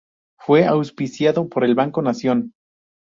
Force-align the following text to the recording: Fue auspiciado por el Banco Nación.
Fue 0.39 0.65
auspiciado 0.65 1.47
por 1.47 1.63
el 1.63 1.75
Banco 1.75 2.01
Nación. 2.01 2.53